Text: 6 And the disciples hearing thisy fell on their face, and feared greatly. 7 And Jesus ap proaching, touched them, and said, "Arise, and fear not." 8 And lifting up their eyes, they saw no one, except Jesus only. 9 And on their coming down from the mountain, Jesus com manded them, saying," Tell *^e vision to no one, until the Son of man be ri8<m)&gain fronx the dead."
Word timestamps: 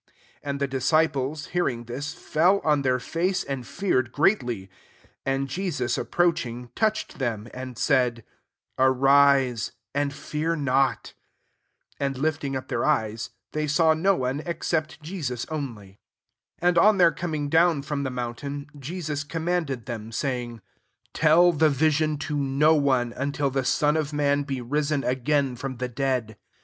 6 0.07 0.15
And 0.41 0.59
the 0.59 0.67
disciples 0.67 1.45
hearing 1.53 1.85
thisy 1.85 2.15
fell 2.15 2.59
on 2.63 2.81
their 2.81 2.97
face, 2.99 3.43
and 3.43 3.67
feared 3.67 4.11
greatly. 4.11 4.61
7 4.67 4.69
And 5.27 5.47
Jesus 5.47 5.95
ap 5.95 6.07
proaching, 6.07 6.71
touched 6.73 7.19
them, 7.19 7.47
and 7.53 7.77
said, 7.77 8.23
"Arise, 8.79 9.73
and 9.93 10.11
fear 10.11 10.55
not." 10.55 11.13
8 11.97 11.97
And 11.99 12.17
lifting 12.17 12.55
up 12.55 12.67
their 12.67 12.83
eyes, 12.83 13.29
they 13.51 13.67
saw 13.67 13.93
no 13.93 14.15
one, 14.15 14.39
except 14.43 15.03
Jesus 15.03 15.45
only. 15.51 15.99
9 16.63 16.69
And 16.69 16.77
on 16.79 16.97
their 16.97 17.11
coming 17.11 17.47
down 17.47 17.83
from 17.83 18.01
the 18.01 18.09
mountain, 18.09 18.71
Jesus 18.79 19.23
com 19.23 19.45
manded 19.45 19.85
them, 19.85 20.11
saying," 20.11 20.61
Tell 21.13 21.53
*^e 21.53 21.69
vision 21.69 22.17
to 22.25 22.35
no 22.35 22.73
one, 22.73 23.13
until 23.15 23.51
the 23.51 23.63
Son 23.63 23.95
of 23.95 24.13
man 24.13 24.41
be 24.45 24.61
ri8<m)&gain 24.63 25.55
fronx 25.55 25.77
the 25.77 25.89
dead." 25.89 26.37